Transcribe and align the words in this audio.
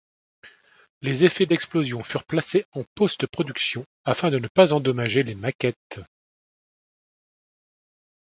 Les 1.01 1.25
effets 1.25 1.45
d'explosion 1.45 2.03
furent 2.03 2.23
placés 2.25 2.65
en 2.71 2.83
post-production 2.95 3.85
afin 4.03 4.31
de 4.31 4.39
ne 4.39 4.47
pas 4.47 4.73
endommager 4.73 5.21
les 5.21 5.35
maquettes. 5.35 6.01